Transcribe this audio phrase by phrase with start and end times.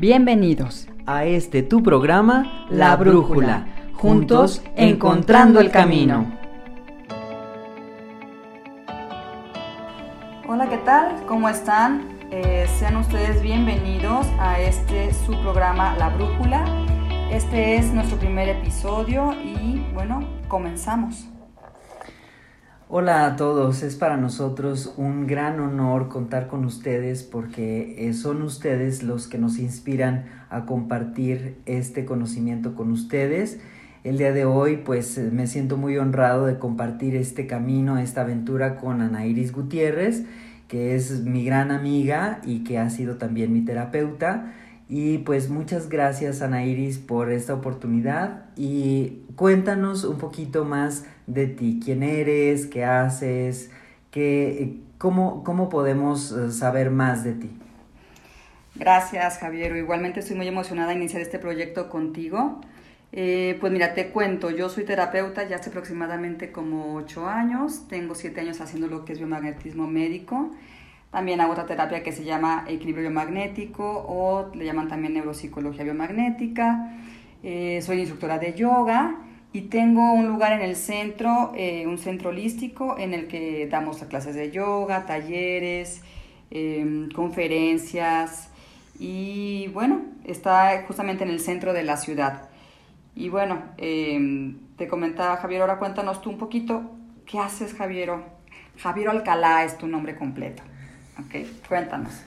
[0.00, 6.38] Bienvenidos a este tu programa La Brújula, juntos encontrando el camino.
[10.46, 11.26] Hola, ¿qué tal?
[11.26, 12.16] ¿Cómo están?
[12.30, 16.64] Eh, sean ustedes bienvenidos a este su programa La Brújula.
[17.32, 21.28] Este es nuestro primer episodio y bueno, comenzamos.
[22.90, 28.40] Hola a todos, es para nosotros un gran honor contar con ustedes porque eh, son
[28.40, 33.60] ustedes los que nos inspiran a compartir este conocimiento con ustedes.
[34.04, 38.76] El día de hoy pues me siento muy honrado de compartir este camino, esta aventura
[38.76, 40.24] con Ana Iris Gutiérrez,
[40.66, 44.54] que es mi gran amiga y que ha sido también mi terapeuta.
[44.88, 51.46] Y pues muchas gracias Ana Iris por esta oportunidad y cuéntanos un poquito más de
[51.46, 53.70] ti, quién eres, qué haces,
[54.10, 57.50] qué, cómo, cómo podemos eh, saber más de ti.
[58.74, 59.76] Gracias, Javier.
[59.76, 62.60] Igualmente estoy muy emocionada de iniciar este proyecto contigo.
[63.12, 68.14] Eh, pues mira, te cuento, yo soy terapeuta ya hace aproximadamente como ocho años, tengo
[68.14, 70.50] siete años haciendo lo que es biomagnetismo médico,
[71.10, 76.98] también hago otra terapia que se llama equilibrio biomagnético o le llaman también neuropsicología biomagnética,
[77.42, 79.16] eh, soy instructora de yoga
[79.52, 83.98] y tengo un lugar en el centro, eh, un centro holístico en el que damos
[84.04, 86.02] clases de yoga, talleres,
[86.50, 88.50] em, conferencias
[88.98, 92.48] y bueno, está justamente en el centro de la ciudad.
[93.14, 96.92] Y bueno, em, te comentaba Javier, ahora cuéntanos tú un poquito,
[97.26, 98.24] ¿qué haces Javiero?
[98.78, 100.62] Javier Alcalá es tu nombre completo.
[101.18, 102.24] Ok, cuéntanos.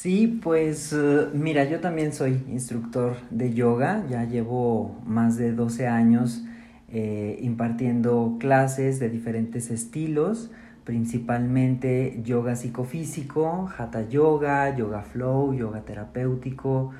[0.00, 5.88] Sí, pues eh, mira, yo también soy instructor de yoga, ya llevo más de 12
[5.88, 6.44] años
[6.88, 10.52] eh, impartiendo clases de diferentes estilos,
[10.84, 16.92] principalmente yoga psicofísico, hatha yoga, yoga flow, yoga terapéutico.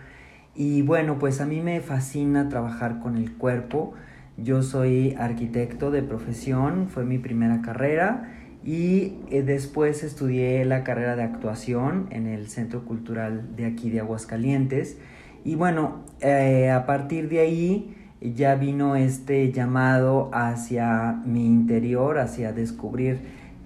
[0.56, 3.94] Y bueno, pues a mí me fascina trabajar con el cuerpo.
[4.36, 8.34] Yo soy arquitecto de profesión, fue mi primera carrera
[8.68, 14.00] y eh, después estudié la carrera de actuación en el Centro Cultural de aquí de
[14.00, 14.98] Aguascalientes.
[15.42, 22.52] Y bueno, eh, a partir de ahí ya vino este llamado hacia mi interior, hacia
[22.52, 23.20] descubrir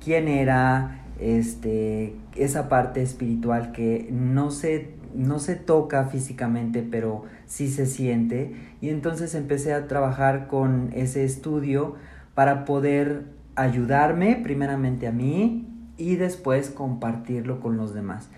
[0.04, 7.68] quién era este, esa parte espiritual que no se, no se toca físicamente, pero sí
[7.70, 8.54] se siente.
[8.80, 11.96] Y entonces empecé a trabajar con ese estudio
[12.36, 18.30] para poder ayudarme primeramente a mí y después compartirlo con los demás.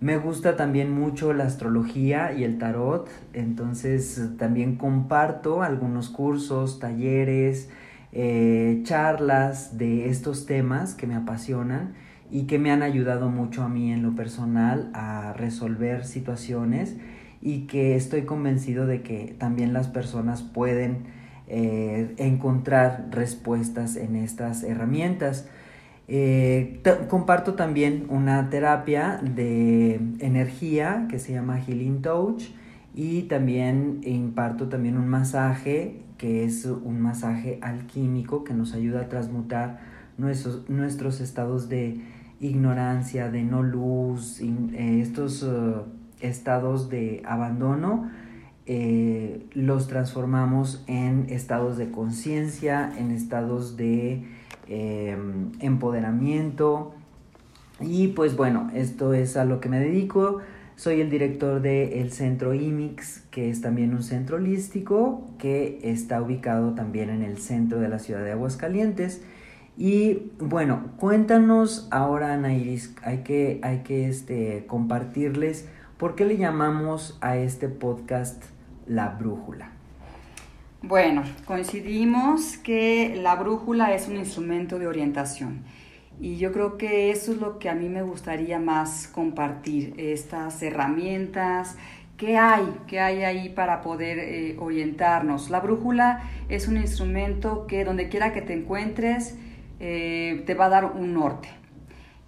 [0.00, 7.70] Me gusta también mucho la astrología y el tarot, entonces también comparto algunos cursos, talleres,
[8.12, 11.94] eh, charlas de estos temas que me apasionan
[12.30, 16.96] y que me han ayudado mucho a mí en lo personal a resolver situaciones
[17.40, 21.04] y que estoy convencido de que también las personas pueden
[21.48, 25.48] eh, encontrar respuestas en estas herramientas.
[26.08, 32.44] Eh, comparto también una terapia de energía que se llama Healing Touch
[32.94, 39.08] y también imparto también un masaje que es un masaje alquímico que nos ayuda a
[39.08, 39.80] transmutar
[40.18, 42.00] nuestros, nuestros estados de
[42.40, 45.46] ignorancia, de no luz, eh, estos
[46.20, 48.10] estados de abandono
[48.68, 54.24] eh, los transformamos en estados de conciencia, en estados de
[54.68, 56.92] em, empoderamiento.
[57.80, 60.40] Y pues bueno, esto es a lo que me dedico.
[60.74, 66.74] Soy el director del centro IMIX, que es también un centro holístico que está ubicado
[66.74, 69.22] también en el centro de la ciudad de Aguascalientes.
[69.78, 76.36] Y bueno, cuéntanos ahora, Ana Iris, hay que, hay que este, compartirles por qué le
[76.36, 78.42] llamamos a este podcast
[78.86, 79.70] la brújula?
[80.82, 85.64] Bueno, coincidimos que la brújula es un instrumento de orientación
[86.20, 90.62] y yo creo que eso es lo que a mí me gustaría más compartir, estas
[90.62, 91.76] herramientas,
[92.16, 92.64] ¿Qué hay?
[92.86, 95.50] ¿Qué hay ahí para poder eh, orientarnos?
[95.50, 99.36] La brújula es un instrumento que donde quiera que te encuentres
[99.80, 101.48] eh, te va a dar un norte.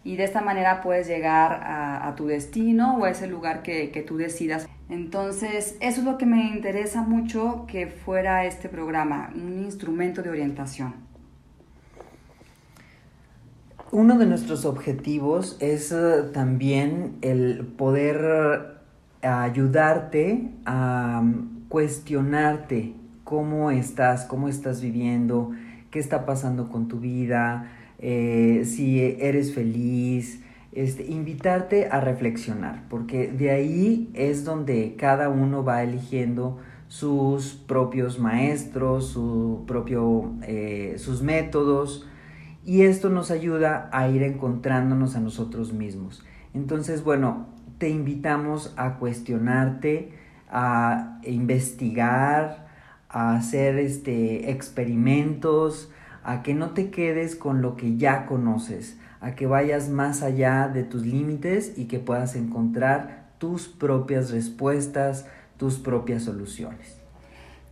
[0.08, 4.00] Y de esta manera puedes llegar a, tu destino o a ese lugar que, que
[4.00, 4.66] tú decidas.
[4.88, 10.30] Entonces, eso es lo que me interesa mucho que fuera este programa, un instrumento de
[10.30, 10.94] orientación.
[13.90, 18.78] Uno de nuestros objetivos es eh, también el poder
[19.20, 22.94] ayudarte a mm, cuestionarte
[23.24, 25.50] cómo estás, cómo estás viviendo,
[25.90, 30.42] qué está pasando con tu vida, eh, si eres feliz,
[30.72, 36.58] este, invitarte a reflexionar, porque de ahí es donde cada uno va eligiendo
[36.88, 42.06] sus propios maestros, su propio, eh, sus métodos,
[42.64, 46.24] y esto nos ayuda a ir encontrándonos a nosotros mismos.
[46.54, 47.46] Entonces, bueno,
[47.78, 50.12] te invitamos a cuestionarte,
[50.50, 52.67] a investigar,
[53.08, 55.90] a hacer este, experimentos,
[56.24, 60.68] a que no te quedes con lo que ya conoces, a que vayas más allá
[60.68, 65.26] de tus límites y que puedas encontrar tus propias respuestas,
[65.56, 66.98] tus propias soluciones.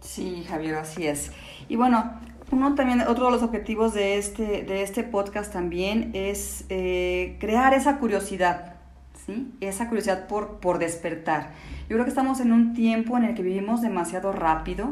[0.01, 1.33] Sí, Javier, así es.
[1.69, 2.13] Y bueno,
[2.53, 7.75] uno también, otro de los objetivos de este, de este podcast también es eh, crear
[7.75, 8.76] esa curiosidad,
[9.27, 9.53] ¿sí?
[9.61, 11.51] Esa curiosidad por, por despertar.
[11.89, 14.91] Yo creo que estamos en un tiempo en el que vivimos demasiado rápido,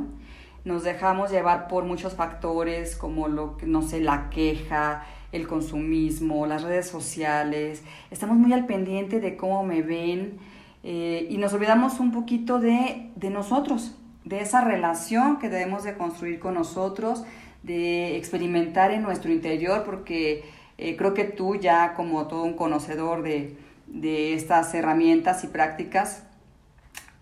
[0.65, 6.63] nos dejamos llevar por muchos factores como lo no sé, la queja, el consumismo, las
[6.63, 10.39] redes sociales, estamos muy al pendiente de cómo me ven
[10.83, 15.95] eh, y nos olvidamos un poquito de, de nosotros, de esa relación que debemos de
[15.95, 17.25] construir con nosotros,
[17.63, 20.45] de experimentar en nuestro interior, porque
[20.79, 26.25] eh, creo que tú ya como todo un conocedor de, de estas herramientas y prácticas,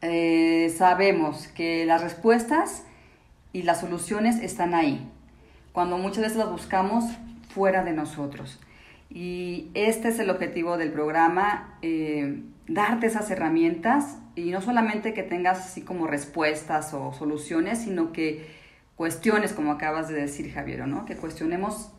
[0.01, 2.85] eh, sabemos que las respuestas
[3.53, 5.09] y las soluciones están ahí.
[5.73, 7.05] Cuando muchas veces las buscamos
[7.55, 8.59] fuera de nosotros.
[9.11, 15.23] Y este es el objetivo del programa, eh, darte esas herramientas y no solamente que
[15.23, 18.47] tengas así como respuestas o soluciones, sino que
[18.97, 21.05] cuestiones, como acabas de decir Javier, ¿no?
[21.05, 21.91] que cuestionemos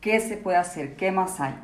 [0.00, 1.54] qué se puede hacer, qué más hay,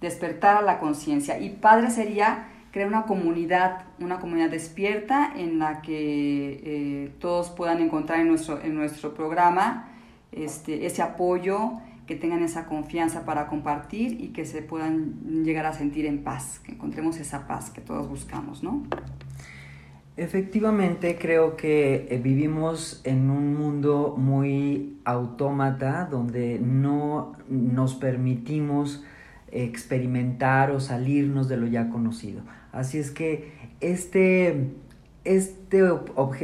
[0.00, 1.38] despertar a la conciencia.
[1.38, 7.80] Y padre sería crear una comunidad, una comunidad despierta en la que eh, todos puedan
[7.80, 9.88] encontrar en nuestro, en nuestro programa
[10.32, 11.74] este, ese apoyo,
[12.06, 16.60] que tengan esa confianza para compartir y que se puedan llegar a sentir en paz,
[16.62, 18.82] que encontremos esa paz que todos buscamos, ¿no?
[20.16, 29.02] Efectivamente, creo que eh, vivimos en un mundo muy autómata donde no nos permitimos
[29.50, 32.42] experimentar o salirnos de lo ya conocido.
[32.72, 34.72] Así es que este,
[35.24, 35.90] este,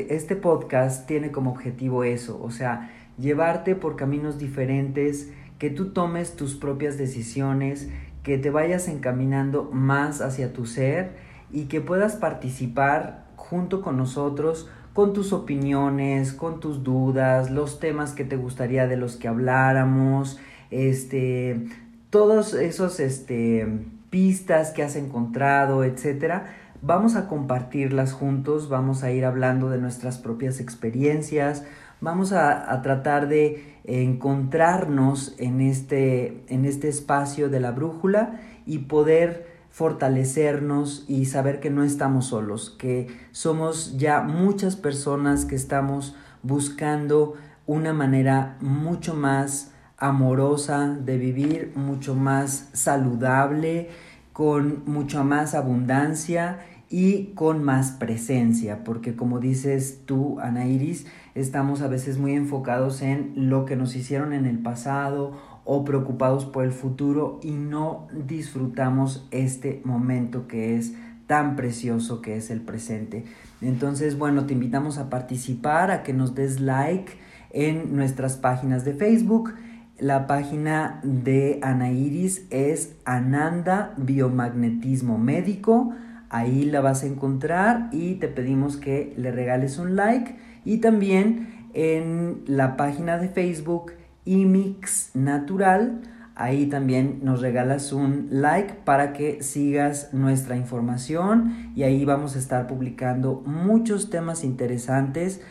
[0.08, 6.36] este podcast tiene como objetivo eso, o sea, llevarte por caminos diferentes, que tú tomes
[6.36, 7.90] tus propias decisiones,
[8.22, 11.16] que te vayas encaminando más hacia tu ser
[11.50, 18.12] y que puedas participar junto con nosotros con tus opiniones, con tus dudas, los temas
[18.12, 20.38] que te gustaría de los que habláramos,
[20.70, 21.64] este,
[22.10, 23.66] todos esos este,
[24.10, 26.56] pistas que has encontrado, etcétera.
[26.82, 31.64] Vamos a compartirlas juntos, vamos a ir hablando de nuestras propias experiencias,
[32.00, 39.46] vamos a, tratar de encontrarnos en este, en este espacio de la brújula y poder
[39.70, 47.34] fortalecernos y saber que no estamos solos, que somos ya muchas personas que estamos buscando
[47.66, 49.69] una manera mucho más
[50.00, 53.90] amorosa de vivir, mucho más saludable,
[54.32, 61.06] con mucha más abundancia y con más presencia, porque como dices tú, Ana Iris,
[61.36, 66.46] estamos a veces muy enfocados en lo que nos hicieron en el pasado o preocupados
[66.46, 70.94] por el futuro y no disfrutamos este momento que es
[71.28, 73.24] tan precioso que es el presente.
[73.60, 77.12] Entonces, bueno, te invitamos a participar, a que nos des like
[77.50, 79.52] en nuestras páginas de Facebook.
[80.00, 85.92] La página de Ana Iris es Ananda Biomagnetismo Médico.
[86.30, 91.68] Ahí la vas a encontrar y te pedimos que le regales un like y también
[91.74, 93.92] en la página de Facebook
[94.24, 96.00] Imix Natural.
[96.34, 102.38] Ahí también nos regalas un like para que sigas nuestra información y ahí vamos a
[102.38, 105.42] estar publicando muchos temas interesantes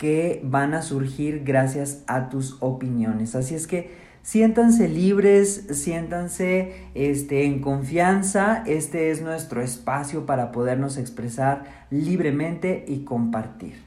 [0.00, 3.34] que van a surgir gracias a tus opiniones.
[3.34, 8.62] Así es que Siéntanse libres, siéntanse este, en confianza.
[8.66, 13.82] Este es nuestro espacio para podernos expresar libremente y compartir.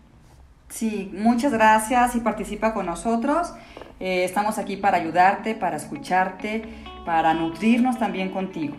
[0.70, 3.54] Sí, muchas gracias y participa con nosotros.
[4.00, 6.64] Eh, estamos aquí para ayudarte, para escucharte,
[7.06, 8.76] para nutrirnos también contigo.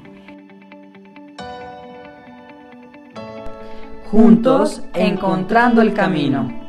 [4.10, 6.63] Juntos, encontrando el camino.